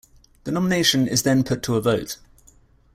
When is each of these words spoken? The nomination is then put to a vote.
The 0.45 0.51
nomination 0.51 1.07
is 1.07 1.21
then 1.21 1.43
put 1.43 1.61
to 1.61 1.75
a 1.75 1.81
vote. 1.81 2.17